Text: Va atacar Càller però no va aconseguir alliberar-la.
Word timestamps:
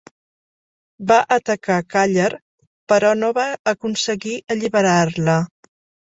Va 1.09 1.17
atacar 1.33 1.75
Càller 1.95 2.29
però 2.93 3.11
no 3.23 3.29
va 3.39 3.43
aconseguir 3.73 4.33
alliberar-la. 4.55 5.37